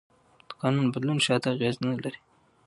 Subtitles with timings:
[0.49, 2.19] د قانون بدلون شاته اغېز نه لري.